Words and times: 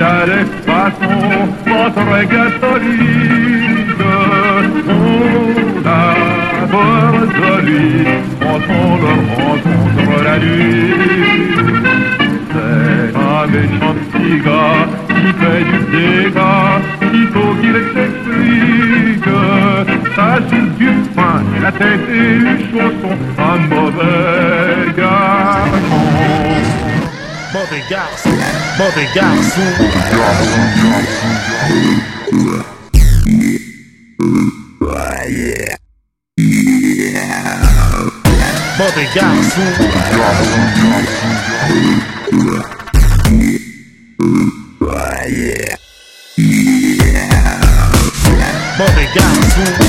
a 0.00 0.26
des 0.26 0.46
façons 0.66 1.48
pas 1.64 1.90
très 1.90 2.26
catholiques. 2.26 4.04
On 4.88 5.88
a 5.88 6.14
peur 6.70 7.12
de 7.36 7.66
lui 7.66 8.04
quand 8.40 8.64
on 8.68 8.96
le 9.02 9.12
rencontre 9.36 10.16
la 10.24 10.36
nuit. 10.38 10.94
C'est 12.52 13.10
un 13.16 13.46
méchant 13.46 13.94
petit 14.12 14.34
gars 14.44 14.86
qui 15.08 15.26
fait 15.40 15.64
du 15.70 15.78
dégât, 15.92 16.80
il 17.12 17.26
faut 17.28 17.54
qu'il 17.60 17.78
s'explique. 17.94 19.34
Ça 20.16 20.38
suce 20.48 20.74
du 20.78 20.90
pain, 21.14 21.40
la 21.62 21.72
tête 21.72 22.06
et 22.08 22.38
les 22.38 22.58
chaussons, 22.70 23.18
un 23.38 23.58
mauvais 23.74 24.55
Mauvais 27.68 27.82
garçon, 27.90 28.30
mauvais 28.78 29.08
garçon. 29.12 29.60
Mauvais 38.78 39.08
garçon. 39.12 39.62
Mauvais 48.78 49.08
garçon. 49.12 49.85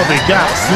Mauvais 0.00 0.22
garçon. 0.26 0.72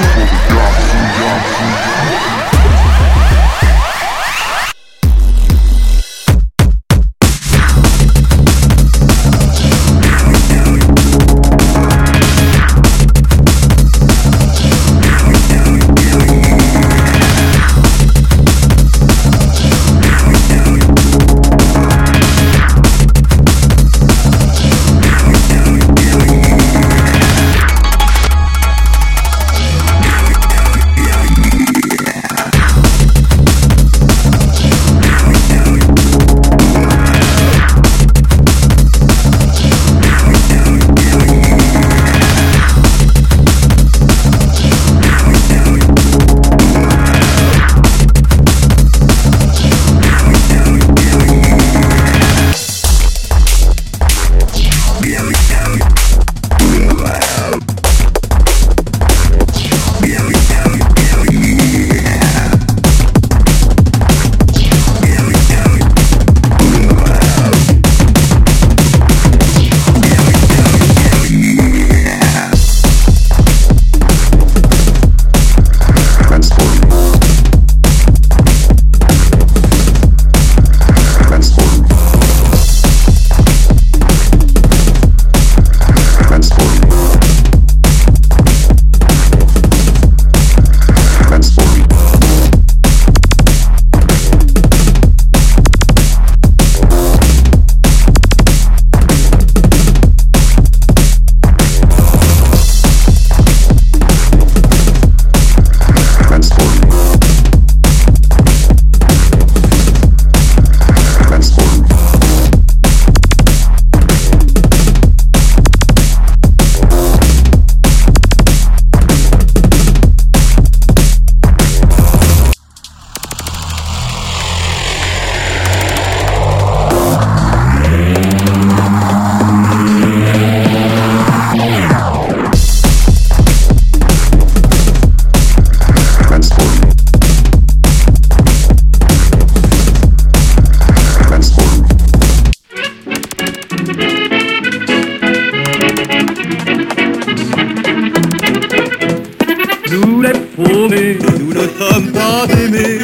Paumés, 150.64 151.18
nous 151.38 151.52
ne 151.52 151.66
sommes 151.78 152.10
pas 152.12 152.46
aimés. 152.52 152.98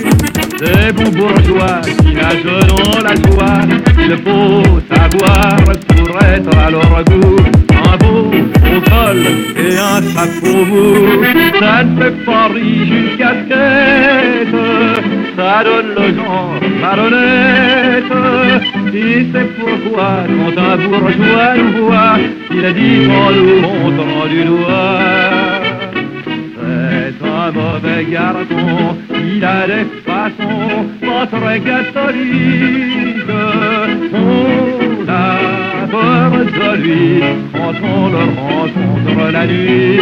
Des 0.61 0.93
bons 0.93 1.11
bourgeois 1.11 1.81
qui 1.83 2.15
nagent 2.15 2.45
dans 2.45 3.03
la 3.03 3.15
joie. 3.17 3.61
Il 3.99 4.17
faut 4.25 4.81
savoir 4.93 5.57
pour 5.89 6.23
être 6.23 6.59
à 6.59 6.71
leur 6.71 7.05
goût. 7.05 7.37
Un 7.93 7.97
beau 7.97 8.31
au 8.31 8.81
col 8.91 9.21
et 9.57 9.79
un 9.79 10.01
chapeau 10.13 10.65
mou. 10.65 11.23
Ça 11.59 11.85
ne 11.85 12.01
fait 12.01 12.25
pas 12.25 12.47
riche 12.49 12.91
une 12.91 13.17
casquette. 13.17 14.57
Ça 15.37 15.65
donne 15.65 15.91
le 15.97 16.15
genre 16.15 16.61
malhonnête. 16.81 18.13
Et 18.93 19.27
c'est 19.33 19.51
pourquoi 19.59 20.25
quand 20.27 20.61
un 20.61 20.77
bourgeois 20.77 21.55
nous 21.57 21.87
voit, 21.87 22.19
il 22.51 22.75
dit 22.75 23.11
en 23.11 23.31
nous 23.31 23.61
montrant 23.63 24.27
du 24.29 24.45
doigt. 24.45 25.30
Un 27.51 27.53
mauvais 27.53 28.05
garçon, 28.05 28.97
il 29.13 29.45
a 29.45 29.67
des 29.67 29.85
façons 30.07 30.87
pas 31.01 31.27
très 31.27 31.59
catholiques. 31.59 33.27
On 34.15 35.09
a 35.09 35.37
peur 35.91 36.31
de 36.31 36.77
lui 36.81 37.21
quand 37.53 37.75
on 37.83 38.09
le 38.11 38.25
rencontre 38.39 39.33
la 39.33 39.47
nuit. 39.49 39.99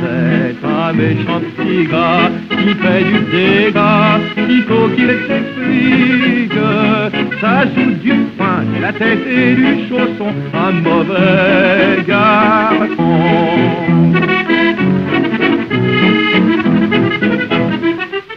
C'est 0.00 0.56
un 0.66 0.92
méchant 0.94 1.42
petit 1.58 1.84
gars 1.86 2.30
qui 2.48 2.74
fait 2.82 3.04
du 3.04 3.18
dégât, 3.30 4.20
il 4.48 4.62
faut 4.62 4.88
qu'il 4.96 5.14
s'explique. 5.28 6.60
Ça 7.42 7.64
joue 7.74 7.92
du 8.02 8.14
pain, 8.38 8.64
la 8.80 8.92
tête 8.94 9.26
et 9.30 9.54
du 9.54 9.86
chausson, 9.88 10.32
un 10.54 10.72
mauvais 10.72 12.02